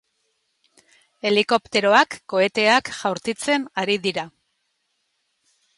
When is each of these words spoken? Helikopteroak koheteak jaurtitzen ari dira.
Helikopteroak 1.29 2.17
koheteak 2.33 2.91
jaurtitzen 3.03 3.69
ari 3.85 3.99
dira. 4.09 4.29